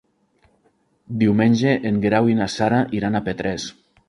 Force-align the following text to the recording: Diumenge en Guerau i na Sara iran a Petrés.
Diumenge 1.23 1.75
en 1.91 2.01
Guerau 2.07 2.31
i 2.33 2.39
na 2.41 2.49
Sara 2.57 2.81
iran 3.01 3.15
a 3.15 3.23
Petrés. 3.31 3.69